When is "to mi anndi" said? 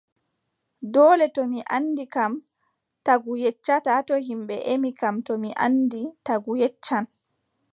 1.35-2.05, 5.25-6.01